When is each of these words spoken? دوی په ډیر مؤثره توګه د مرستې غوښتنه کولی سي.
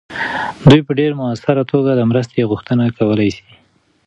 دوی 0.69 0.81
په 0.87 0.91
ډیر 0.99 1.11
مؤثره 1.19 1.63
توګه 1.71 1.91
د 1.95 2.01
مرستې 2.11 2.47
غوښتنه 2.51 2.83
کولی 2.97 3.29
سي. 3.37 3.43